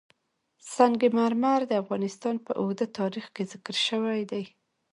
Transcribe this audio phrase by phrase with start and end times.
[0.75, 4.43] سنگ مرمر د افغانستان په اوږده تاریخ کې ذکر شوی دی.